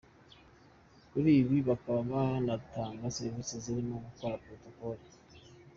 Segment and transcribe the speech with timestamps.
[1.09, 4.97] Kuri ibi bakaba banatanga serivise zirimo gukora protocol.